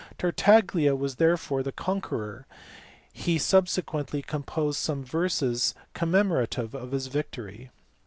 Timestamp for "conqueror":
1.71-2.47